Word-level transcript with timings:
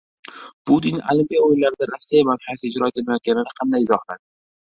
Putin 0.69 0.95
Olimpiya 1.13 1.43
o‘yinlarida 1.47 1.89
Rossiya 1.91 2.25
madhiyasi 2.31 2.67
ijro 2.71 2.89
etilmayotganini 2.93 3.55
qanday 3.61 3.87
izohladi? 3.87 4.21